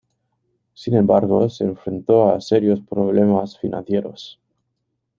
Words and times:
Sin 0.73 0.95
embargo, 0.95 1.47
se 1.47 1.63
enfrentó 1.63 2.27
a 2.33 2.41
serios 2.41 2.81
problemas 2.81 3.59
financieros. 3.59 4.39